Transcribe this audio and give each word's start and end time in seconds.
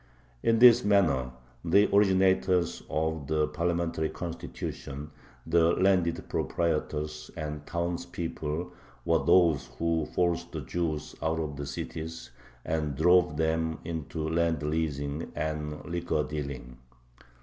In 0.41 0.57
this 0.57 0.83
manner 0.83 1.29
the 1.63 1.87
originators 1.95 2.81
of 2.89 3.27
the 3.27 3.47
parliamentary 3.49 4.09
Constitution, 4.09 5.11
the 5.45 5.73
landed 5.73 6.27
proprietors 6.27 7.29
and 7.37 7.63
townspeople, 7.67 8.73
were 9.05 9.23
those 9.23 9.67
who 9.77 10.07
forced 10.07 10.53
the 10.53 10.61
Jews 10.61 11.13
out 11.21 11.39
of 11.39 11.55
the 11.55 11.67
cities, 11.67 12.31
and 12.65 12.95
drove 12.95 13.37
them 13.37 13.77
into 13.85 14.27
land 14.27 14.63
leasing 14.63 15.31
and 15.35 15.85
liquor 15.85 16.23
dealing. 16.23 16.79